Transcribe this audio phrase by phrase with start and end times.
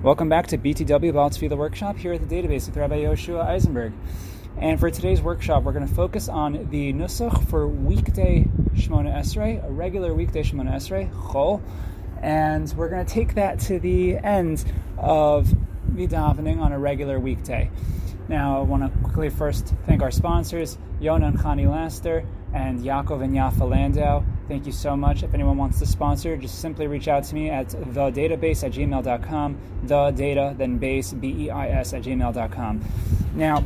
[0.00, 3.92] Welcome back to BTW Baal Tefillah Workshop here at the database with Rabbi Yoshua Eisenberg.
[4.56, 9.66] And for today's workshop, we're going to focus on the nusach for weekday Shemona Esrei,
[9.66, 11.60] a regular weekday Shemona Esrei, Chol.
[12.22, 14.64] And we're going to take that to the end
[14.98, 15.52] of
[15.92, 17.68] the davening on a regular weekday.
[18.28, 22.24] Now, I want to quickly first thank our sponsors, Yona and Chani Laster,
[22.54, 24.22] and Yaakov and Yafa Landau.
[24.48, 25.22] Thank you so much.
[25.22, 29.58] If anyone wants to sponsor, just simply reach out to me at thedatabase at gmail.com,
[29.82, 32.82] the data, then base, B E I S, at gmail.com.
[33.34, 33.62] Now,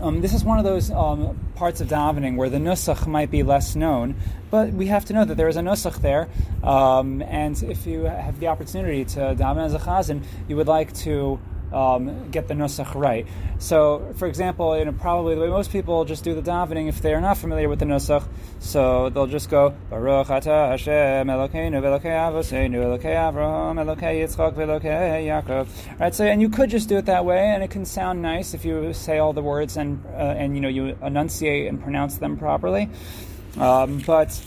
[0.00, 3.42] um, this is one of those um, parts of davening where the nusach might be
[3.42, 4.16] less known,
[4.50, 6.28] but we have to know that there is a nusach there.
[6.62, 10.92] Um, and if you have the opportunity to daven as a chazan, you would like
[10.98, 11.40] to
[11.72, 13.26] um, get the nusach right.
[13.58, 17.02] So, for example, you know, probably the way most people just do the davening, if
[17.02, 18.26] they are not familiar with the nusach,
[18.58, 25.24] so they'll just go Baruch Atah Hashem Elokeinu Velokei Avoseinu Elokei Avraham Elokei Yitzchak Velokei
[25.26, 25.68] Yaakov.
[26.00, 26.14] Right.
[26.14, 28.64] So, and you could just do it that way, and it can sound nice if
[28.64, 32.36] you say all the words and uh, and you know you enunciate and pronounce them
[32.36, 32.88] properly.
[33.58, 34.40] Um, but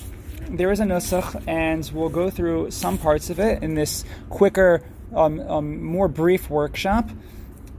[0.50, 4.83] there is a nusach, and we'll go through some parts of it in this quicker
[5.16, 7.09] um, um, more brief workshop.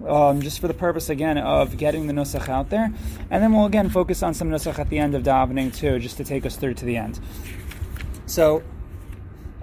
[0.06, 2.92] Um, just for the purpose again of getting the nusach out there,
[3.30, 6.16] and then we'll again focus on some nusach at the end of davening too, just
[6.18, 7.18] to take us through to the end.
[8.26, 8.62] So,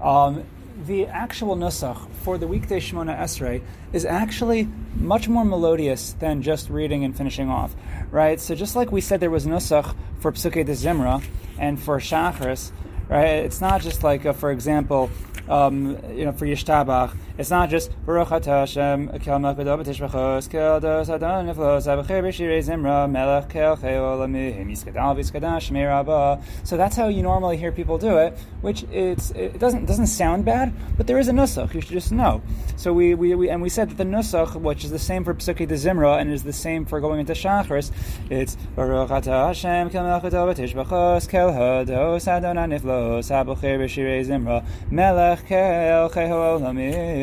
[0.02, 0.46] um,
[0.86, 3.62] the actual nusach for the weekday Shemona Esrei
[3.94, 7.76] is actually much more melodious than just reading and finishing off,
[8.10, 8.40] right?
[8.40, 11.24] So just like we said, there was nusach for Psukei de Zimra
[11.60, 12.72] and for Shachris,
[13.10, 13.44] right?
[13.46, 15.12] It's not just like, a, for example,
[15.50, 21.10] um, you know, for Yishtabach, it's not just Baruch Hashem Kel Makadov Tishbachos Kel Dos
[21.10, 27.08] Adon Niflos Abacher B'Shirei Zimra Melech Kel Cheo Lamihim Yiskadal V'Yiskadash Shmei So that's how
[27.08, 31.18] you normally hear people do it, which it's it doesn't doesn't sound bad, but there
[31.18, 31.74] is a nusach.
[31.74, 32.44] You should just know.
[32.76, 35.34] So we, we, we and we said that the nusach, which is the same for
[35.34, 37.92] Psukei de Zimra and is the same for going into Shachris,
[38.30, 46.08] it's Baruch Hashem Kel Makadov Tishbachos Kel Hados Adon Niflos Abacher B'Shirei Zimra Melech Kel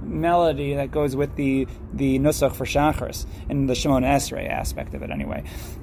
[0.00, 5.02] melody that goes with the the nusach for shachris and the Shemona Esrei aspect of
[5.02, 5.42] it anyway.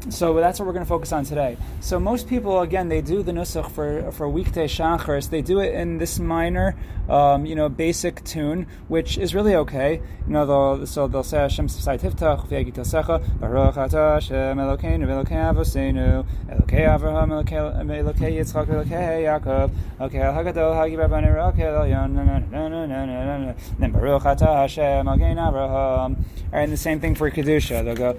[0.09, 1.57] So that's what we're going to focus on today.
[1.81, 5.29] So most people again they do the nusach for for weekday shachris.
[5.29, 6.75] They do it in this minor,
[7.09, 10.01] um, you know, basic tune, which is really okay.
[10.27, 15.53] You know, they'll, so they'll say Hashem Sasai Tiftach V'Yagitasecha Baruch Atah Hashem Elokeinu V'Elokei
[15.53, 23.91] Avosenu Elokei Avraham Elokei Yitzchak Elokei Yaakov Elokei El Hagadol Hagi Rabbanu Elokei Elyon Then
[24.05, 26.17] Baruch Atah Hashem Agein Avraham.
[26.51, 27.83] And the same thing for Kedusha.
[27.83, 28.17] They'll go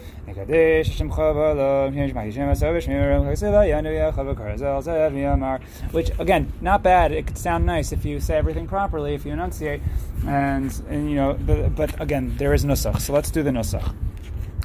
[5.92, 7.12] Which again, not bad.
[7.12, 9.80] It could sound nice if you say everything properly, if you enunciate,
[10.26, 11.34] and, and you know.
[11.34, 13.00] But, but again, there is nusach.
[13.00, 13.94] So let's do the nusach.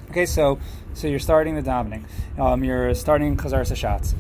[0.09, 0.59] Okay, so
[0.95, 2.03] so you're starting the davening.
[2.39, 4.15] Um, you're starting Chazaras Hashatz.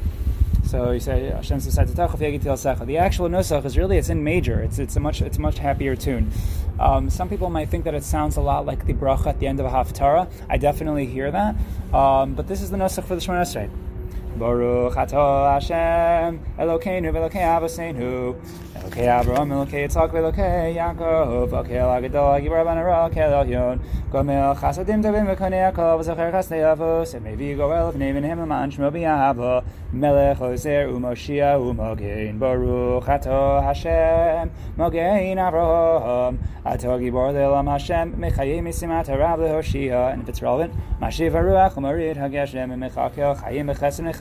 [0.71, 4.61] So you say The actual nusach is really it's in major.
[4.61, 6.31] It's it's a much it's a much happier tune.
[6.81, 9.47] Um, some people might think that it sounds a lot like the bracha at the
[9.47, 10.31] end of a haftarah.
[10.49, 11.55] I definitely hear that.
[11.93, 13.69] Um, but this is the nusach for the Shemona Esrei.
[14.37, 18.35] Baruch Atah Hashem Elokeinu v'Elokei Avoseinu
[18.75, 23.79] Elokei Avraham Elokei Yitzchak v'Elokei Yaakov Elokei Agadol Gibor Banara Elokei Elyon
[24.11, 29.63] Gomel Chasadim Tovim v'Konei Yaakov V'Zacher Chasnei Avos Emevi Goel V'nei V'nei L'man Shmo B'Yahava
[29.91, 39.07] Melech Ozer U'Moshia U'Mogein Baruch Atah Hashem Mogein Avraham Atah Gibor Le'Olam Hashem Mechayim Misimat
[39.07, 44.20] Harav Le'Hoshia and if it's relevant Mashiv HaRuach U'Marid HaGeshem Mechakel Chayim B'Chesed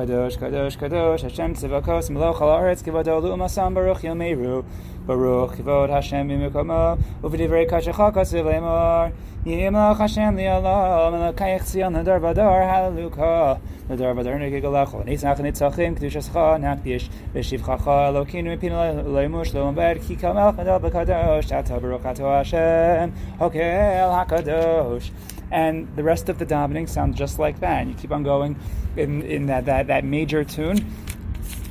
[0.00, 4.64] Kadosh, Kadosh, Kadosh, Hashem Tzivakos, Meloch Haaretz, Kivado Lu'umasam, Baruch Yomeru,
[5.06, 9.12] Baruch Kivod Hashem B'Mikoma, U'v'divrei Kashecha Kasiv Lemor,
[9.44, 13.60] Yimach Hashem Li'alam, Elokayich Tzion, Nadar Badar, Hallelujah,
[13.90, 20.56] Nadar Badar Negigalacho, Nitzach Nitzachim, Kedushascha, Nakdish, V'Shivchacha, Elokinu, Pinu Leimush, Loam Ber, Ki Kamelch,
[20.56, 25.10] Nadal B'Kadosh, Tata Baruch Ato Hashem, Hokel HaKadosh,
[25.50, 27.82] and the rest of the davening sounds just like that.
[27.82, 28.58] And you keep on going
[28.96, 30.78] in, in that, that, that major tune,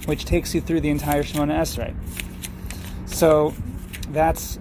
[0.05, 1.93] which takes you through the entire Shemona Esrei.
[3.07, 3.53] So
[4.11, 4.59] that's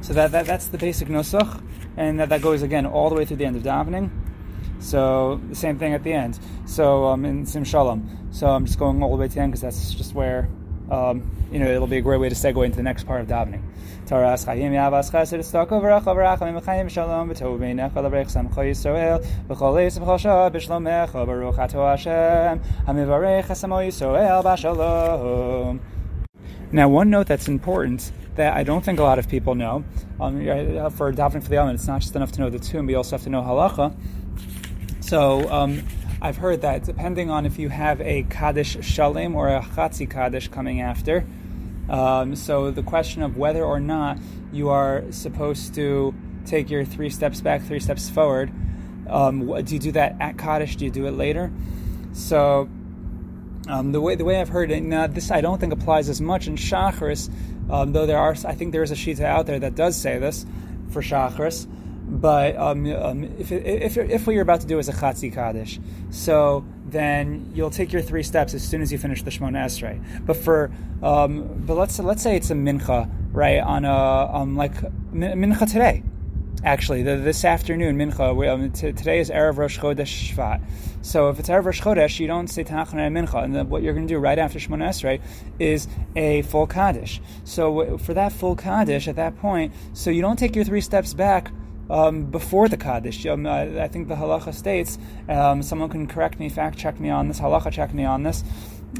[0.00, 1.60] so that, that that's the basic nusach,
[1.96, 4.10] and that, that goes again all the way through the end of davening.
[4.78, 6.38] So the same thing at the end.
[6.64, 8.28] So um, in Sim Shalom.
[8.30, 10.48] So I'm just going all the way to the end because that's just where
[10.90, 13.26] um, you know it'll be a great way to segue into the next part of
[13.26, 13.62] davening.
[14.06, 19.24] Taras Chayim Yavas Chesed Stok Overach Overach Amim Chayim Shalom B'Tov Beinech Alabrech Samcho Yisrael
[19.48, 25.80] B'Chol Eis B'Chol Shah B'Shlomecha Baruch Ato Hashem Hamivarech Hasamo Yisrael B'Shalom
[26.72, 29.84] now, one note that's important that I don't think a lot of people know
[30.20, 30.40] um,
[30.90, 32.96] for davening for the element, it's not just enough to know the tune, but you
[32.96, 33.94] also have to know halacha.
[35.00, 35.84] So, um,
[36.20, 40.48] I've heard that depending on if you have a Kaddish Shalim or a Chatzi Kaddish
[40.48, 41.24] coming after,
[41.88, 44.18] um, so the question of whether or not
[44.52, 48.52] you are supposed to take your three steps back, three steps forward,
[49.08, 50.76] um, do you do that at Kaddish?
[50.76, 51.52] Do you do it later?
[52.12, 52.68] So
[53.68, 56.20] um, the way the way I've heard it, now this I don't think applies as
[56.20, 57.30] much in Shacharis,
[57.70, 60.18] um, though there are I think there is a shita out there that does say
[60.18, 60.44] this
[60.90, 61.66] for Shacharis.
[62.08, 65.80] But um, um if, if, if what you're about to do is a Chatzi Kaddish,
[66.10, 70.02] so then you'll take your three steps as soon as you finish the Shemona Esrei.
[70.24, 70.70] But for
[71.02, 73.60] um, but let's let's say it's a mincha, right?
[73.60, 74.74] On a um, like
[75.12, 76.02] mincha today,
[76.64, 80.60] actually, the, this afternoon, Mincha, we, um, t- today is Erev Rosh Chodesh Shvat.
[81.02, 83.42] So if it's Erev Rosh Chodesh, you don't say Tachanun and Mincha.
[83.42, 85.20] And then what you're going to do right after Shemona Esrei
[85.58, 85.86] is
[86.16, 87.20] a full Kaddish.
[87.44, 91.14] So for that full Kaddish, at that point, so you don't take your three steps
[91.14, 91.52] back
[91.90, 93.26] um, before the Kaddish.
[93.26, 94.98] Um, I, I, think the halacha states,
[95.28, 98.44] um, someone can correct me, fact check me on this, halacha check me on this,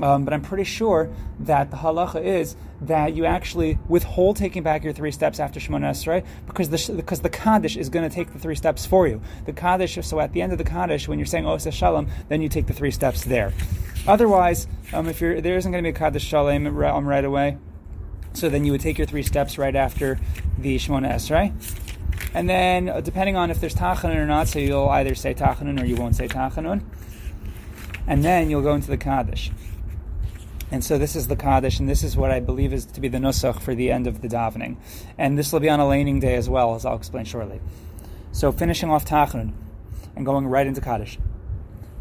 [0.02, 1.10] um, but I'm pretty sure
[1.40, 5.90] that the halacha is that you actually withhold taking back your three steps after Shemona
[5.90, 9.22] Esrei because the because the Kaddish is going to take the three steps for you.
[9.46, 12.42] The Kaddish, so at the end of the Kaddish, when you're saying Osa Shalom, then
[12.42, 13.52] you take the three steps there.
[14.06, 17.56] Otherwise, um, if you're, there isn't going to be a Kaddish Shalom um, right away,
[18.34, 20.18] so then you would take your three steps right after
[20.58, 21.52] the Shemona Esrei.
[22.36, 25.80] And then, uh, depending on if there's Tachanun or not, so you'll either say Tachanun
[25.80, 26.82] or you won't say Tachanun.
[28.06, 29.50] And then you'll go into the Kaddish.
[30.70, 33.08] And so this is the Kaddish, and this is what I believe is to be
[33.08, 34.76] the Nusach for the end of the davening.
[35.16, 37.58] And this will be on a laning day as well, as I'll explain shortly.
[38.32, 39.54] So finishing off Tachanun
[40.14, 41.18] and going right into Kaddish.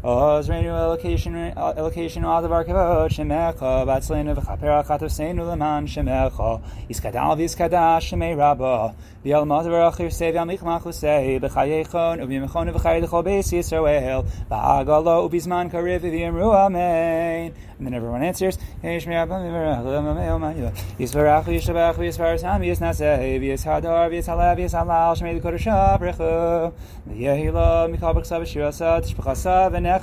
[0.06, 8.94] Ozreinu elocation elocation adavar kavod shemecha batzleinu v'chapera chatoseinu leman shemecha iskadal v'iskadash shemei rabba
[9.24, 14.24] v'yalmaz v'rachir sevi amikmach usei b'chayechon u'bimechon v'chayei l'chol Yisrael.
[14.48, 17.52] Ba'agalo u'bizman kariv v'yimru amen.
[17.78, 25.16] And then everyone answers Yishmei Abba v'yimru amen Yisvarach v'yishabach v'yisvarsam v'yisnasei v'yishadar v'yishalav v'yishalal
[25.18, 26.72] shemei l'kodesha brechu
[27.08, 29.95] v'yehi lo mikal tishpachasa v'nech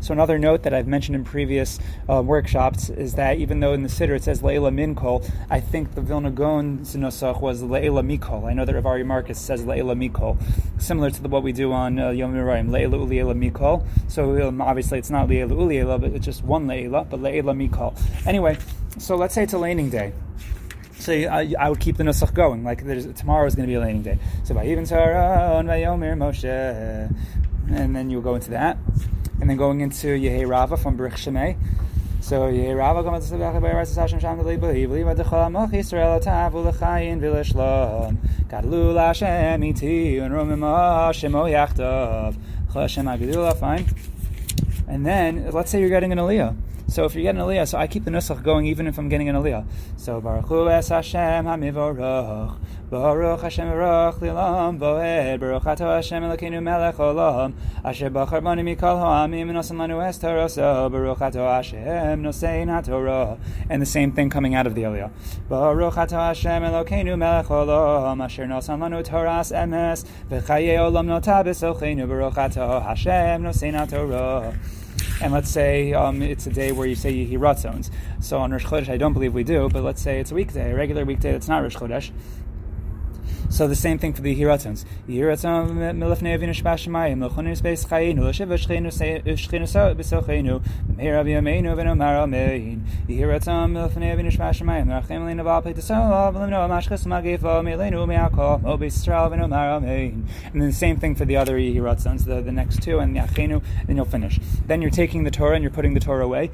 [0.00, 3.82] so another note that I've mentioned in previous uh, workshops is that even though in
[3.82, 8.44] the Siddur it says Leila Minkol, I think the Vilna Gaon Nosach was Leila Mikol.
[8.44, 10.36] I know that Ravari Marcus says Leila Mikol,
[10.80, 13.86] similar to what we do on uh, Yom Yerayim, Leila Uliela Mikol.
[14.08, 17.98] So um, obviously it's not Leila Uliela, but it's just one Leila, but Leila Mikol.
[18.26, 18.58] Anyway,
[18.98, 20.12] so let's say it's a laning day.
[21.02, 22.62] So I, I would keep the nusach going.
[22.62, 24.20] Like tomorrow is going to be a laning day.
[24.44, 27.12] So by even Vayomer Moshe,
[27.74, 28.78] and then you'll go into that,
[29.40, 31.56] and then going into Yehei Rava from Berich Shemay.
[32.20, 36.22] So Yehei Rava comes to Sebech Be'eretz Hashem Sham V'li B'li V'li V'dechol Moch Yisrael
[36.22, 40.62] Tav U'lechayin V'leshlom Gadlu L'Hashem Iti V'nromim
[41.06, 42.36] Hashem O Yachtav
[42.74, 43.86] Hashem Agidula Fine.
[44.86, 46.56] And then let's say you're getting an aliyah.
[46.92, 49.08] So if you're getting an aliyah, so I keep the nusach going even if I'm
[49.08, 49.64] getting an aliyah.
[49.96, 52.58] So Baruch Hu Es Hashem HaMivorach
[52.90, 59.00] Baruch Hashem Baruch Lilam Boed Baruch Ato Hashem Elokeinu Melech Olam Asher Bachar Bani Mikol
[59.00, 63.38] Ha'amim Nosan Lanu Es Toroso Baruch Ato Hashem Nosein HaTorah
[63.70, 65.10] and the same thing coming out of the aliyah.
[65.48, 72.06] Baruch Ato Hashem Elokeinu Melech Olam Asher Nosan Lanu Toras Emes V'chaye Olam Notabis Ocheinu
[72.06, 74.81] Baruch Ato Hashem Nosein HaTorah
[75.22, 78.88] and let's say um, it's a day where you say Yehi So on Rosh Chodesh,
[78.88, 81.46] I don't believe we do, but let's say it's a weekday, a regular weekday that's
[81.46, 82.10] not Rosh Chodesh.
[83.52, 84.86] So the same thing for the amein.
[100.52, 103.62] And then the same thing for the other Hiratzons, the, the next two, and Yachenu,
[103.86, 104.40] and you'll finish.
[104.66, 106.50] Then you're taking the Torah and you're putting the Torah away.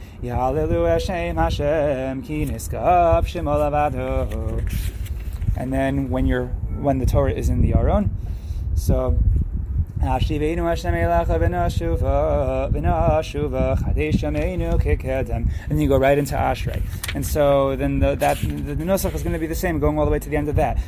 [5.56, 6.46] And then when you're
[6.80, 8.10] when the Torah is in the Aron,
[8.74, 9.18] so
[10.00, 10.94] Hashivenu Hashem
[15.70, 16.82] and you go right into Ashrei.
[17.14, 19.98] And so then the, that the, the nusach is going to be the same, going
[19.98, 20.78] all the way to the end of that.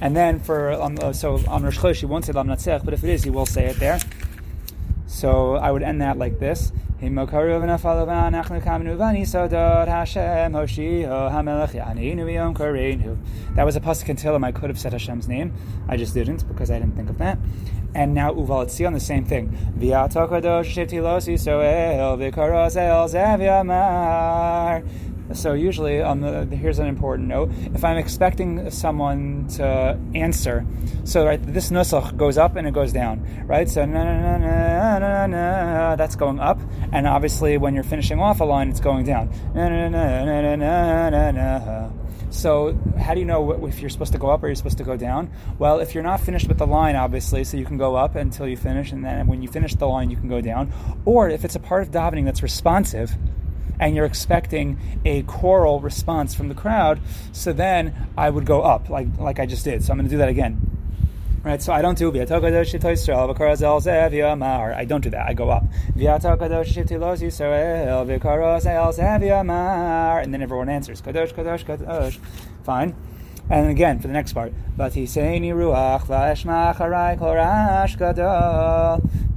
[0.00, 2.94] And then for um, uh, so on Rosh Chodesh, he won't say Lam Natzech, but
[2.94, 3.98] if it is, he will say it there.
[5.18, 6.70] So I would end that like this.
[7.00, 7.10] That
[13.64, 14.44] was a pasuk in.
[14.44, 15.52] I could have said Hashem's name.
[15.88, 17.36] I just didn't because I didn't think of that.
[17.96, 19.58] And now Uval Tzion, the same thing.
[25.32, 30.64] So usually, um, here's an important note: if I'm expecting someone to answer,
[31.04, 33.68] so right, this nusach goes up and it goes down, right?
[33.68, 36.58] So na na na na na, that's going up,
[36.92, 39.30] and obviously when you're finishing off a line, it's going down.
[39.54, 41.90] Na na na na na na na.
[42.30, 44.84] So, how do you know if you're supposed to go up or you're supposed to
[44.84, 45.30] go down?
[45.58, 48.46] Well, if you're not finished with the line, obviously, so you can go up until
[48.46, 50.70] you finish, and then when you finish the line, you can go down.
[51.06, 53.16] Or if it's a part of davening that's responsive,
[53.80, 57.00] and you're expecting a choral response from the crowd,
[57.32, 59.84] so then I would go up, like like I just did.
[59.84, 60.60] So I'm going to do that again.
[61.44, 62.08] Right, so I don't do
[64.74, 65.28] I don't do that.
[65.28, 65.64] I go up.
[70.20, 71.00] And then everyone answers.
[71.00, 72.18] Kadosh, Kadosh, Kadosh.
[72.64, 72.96] Fine.
[73.48, 74.52] And again, for the next part,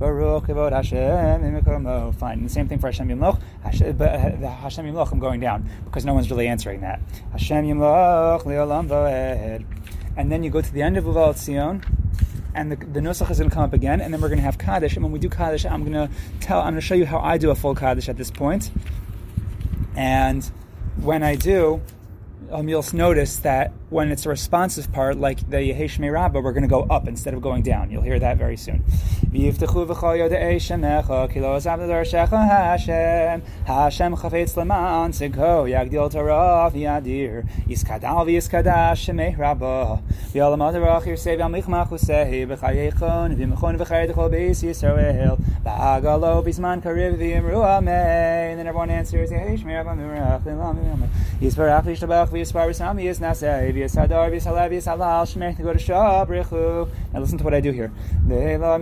[0.02, 2.14] baruch kavod Hashem imikomo.
[2.16, 2.44] Fine.
[2.44, 3.40] the same thing for Hashem Yimloch.
[3.64, 7.00] Hashem, uh, Yimloch, I'm going down because no one's really answering that.
[7.32, 9.64] Hashem Yimloch li'olam v'ed.
[10.18, 11.86] And then you go to the end of Uval Tzion,
[12.56, 14.44] and the, the nusach is going to come up again, and then we're going to
[14.44, 14.96] have Kaddish.
[14.96, 17.20] And when we do Kaddish, I'm going to tell, I'm going to show you how
[17.20, 18.72] I do a full Kaddish at this point.
[19.96, 20.44] And
[20.98, 21.82] when I do,
[22.52, 26.64] um, you'll notice that when it's a responsive part, like the Yeheshme Rabbah, we're going
[26.64, 27.92] to go up instead of going down.
[27.92, 28.86] You'll hear that very soon.
[39.38, 40.02] Rabba
[48.68, 49.32] everyone answers
[55.82, 57.92] Shabrichu now listen to what I do here.
[58.12, 58.82] And then I'm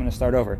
[0.00, 0.58] going to start over.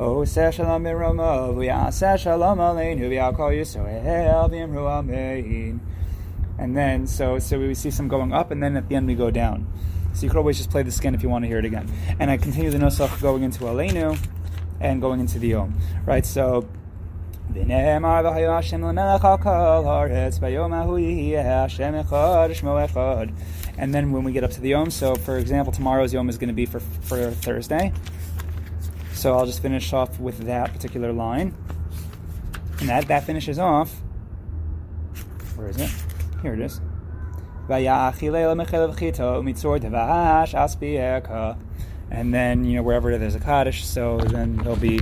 [0.00, 5.80] Oh, say shalom bin Roma, v'yaseh shalom aleinu, v'yakol Yisrael v'yimru amein.
[6.62, 9.16] And then, so so we see some going up, and then at the end we
[9.16, 9.66] go down.
[10.14, 11.90] So you could always just play the skin if you want to hear it again.
[12.20, 14.16] And I continue the nosach going into Aleinu
[14.80, 15.74] and going into the Yom.
[16.06, 16.68] Right, so
[17.52, 17.66] and
[23.92, 26.46] then when we get up to the Yom, so for example, tomorrow's Yom is going
[26.48, 27.92] to be for, for Thursday.
[29.14, 31.56] So I'll just finish off with that particular line.
[32.78, 33.92] And that, that finishes off.
[35.56, 35.90] Where is it?
[36.42, 36.80] Here it is.
[42.10, 44.98] And then, you know, wherever there's a Kaddish, so then there'll be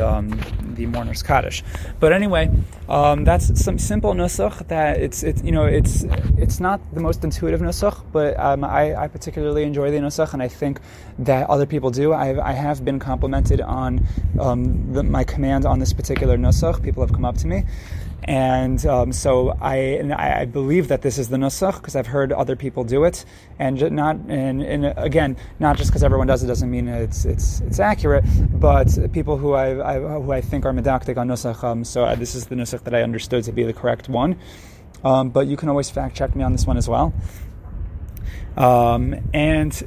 [0.00, 0.38] um,
[0.74, 1.64] the mourner's Kaddish.
[1.98, 2.50] But anyway,
[2.88, 6.04] um, that's some simple nusach that it's, it's, you know, it's,
[6.36, 10.42] it's not the most intuitive nusach, but um, I, I, particularly enjoy the nusach, and
[10.42, 10.80] I think
[11.18, 12.12] that other people do.
[12.12, 14.06] I have, I have been complimented on
[14.38, 16.82] um, the, my command on this particular nusach.
[16.82, 17.64] People have come up to me.
[18.24, 22.54] And um, so I, I believe that this is the nusach because I've heard other
[22.54, 23.24] people do it,
[23.58, 27.60] and not and, and again, not just because everyone does it doesn't mean it's it's
[27.62, 28.24] it's accurate,
[28.60, 31.64] but people who I, I who I think are medakdek on nusach.
[31.64, 34.38] Um, so uh, this is the nusach that I understood to be the correct one.
[35.04, 37.12] Um, but you can always fact check me on this one as well.
[38.56, 39.82] Um, and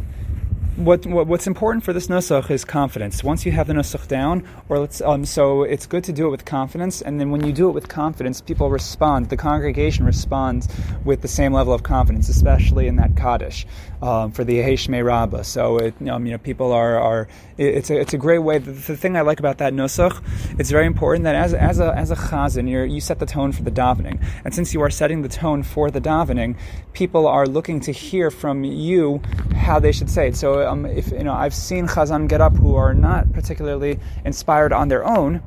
[0.76, 3.24] what, what, what's important for this nusach is confidence.
[3.24, 6.30] Once you have the nusach down, or let's um, so it's good to do it
[6.32, 9.30] with confidence, and then when you do it with confidence, people respond.
[9.30, 10.68] The congregation responds
[11.06, 13.66] with the same level of confidence, especially in that kaddish
[14.02, 15.44] um, for the Yeheshme Rabbah.
[15.44, 17.28] So it, um, you know people are, are
[17.58, 18.58] it's a it's a great way.
[18.58, 20.22] The, the, thing I like about that nusach,
[20.60, 23.54] it's very important that as as a as a chazan, you you set the tone
[23.54, 26.58] for the davening, and since you are setting the tone for the davening,
[26.94, 29.22] people are looking to hear from you
[29.56, 30.36] how they should say it.
[30.36, 34.74] So um, if you know, I've seen Chazan get up who are not particularly inspired
[34.74, 35.42] on their own,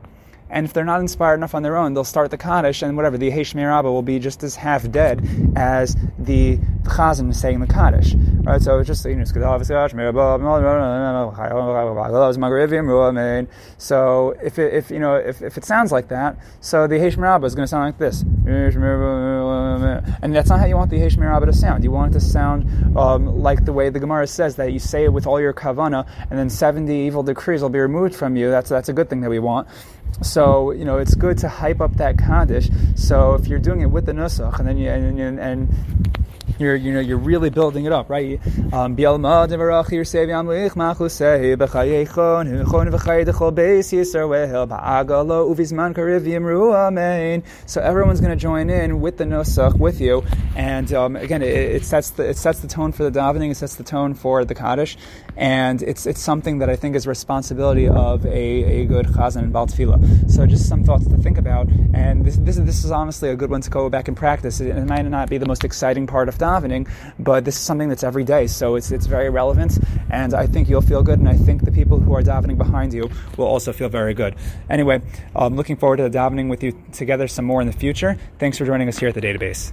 [0.50, 3.18] and if they're not inspired enough on their own, they'll start the Kaddish, and whatever,
[3.18, 8.14] the Heshmei Rabbah will be just as half dead as the Chazan saying the Kaddish.
[8.14, 8.62] Right?
[8.62, 9.24] So it's just, you know,
[13.76, 17.18] so if it, if you know if, if it sounds like that, so the Heshmei
[17.18, 18.24] Rabbah is going to sound like this,
[20.22, 21.84] and that's not how you want the Heshmei Rabbah to sound.
[21.84, 25.04] You want it to sound um, like the way the Gemara says that you say
[25.04, 28.50] it with all your kavana, and then seventy evil decrees will be removed from you.
[28.50, 29.68] That's that's a good thing that we want.
[30.22, 32.68] So you know it's good to hype up that kaddish.
[32.96, 36.27] So if you're doing it with the nusach, and then you and, and, and
[36.58, 38.40] you're you know you're really building it up, right?
[38.72, 39.14] Um, so
[47.80, 50.24] everyone's going to join in with the nosach with you,
[50.56, 53.56] and um, again, it, it, sets the it sets the tone for the davening, it
[53.56, 54.98] sets the tone for the kaddish,
[55.36, 59.52] and it's it's something that I think is responsibility of a, a good chazan and
[59.52, 63.36] bal So just some thoughts to think about, and this, this this is honestly a
[63.36, 64.60] good one to go back and practice.
[64.60, 66.88] It, it might not be the most exciting part of davening,
[67.18, 69.78] but this is something that's every day, so it's, it's very relevant,
[70.10, 72.92] and I think you'll feel good, and I think the people who are davening behind
[72.92, 74.34] you will also feel very good.
[74.70, 75.02] Anyway,
[75.34, 78.16] I'm looking forward to davening with you together some more in the future.
[78.38, 79.72] Thanks for joining us here at the database.